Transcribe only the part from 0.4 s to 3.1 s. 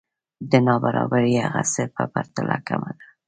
دا نابرابری هغه څه په پرتله کمه ده